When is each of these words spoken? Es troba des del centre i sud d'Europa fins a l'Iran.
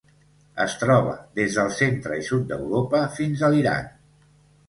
Es 0.63 0.75
troba 0.83 1.11
des 1.39 1.57
del 1.59 1.69
centre 1.79 2.17
i 2.21 2.25
sud 2.29 2.49
d'Europa 2.53 3.01
fins 3.19 3.43
a 3.43 3.51
l'Iran. 3.57 3.93